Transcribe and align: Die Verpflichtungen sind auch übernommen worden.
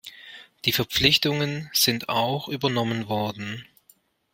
Die 0.65 0.71
Verpflichtungen 0.71 1.69
sind 1.73 2.09
auch 2.09 2.47
übernommen 2.47 3.07
worden. 3.07 3.67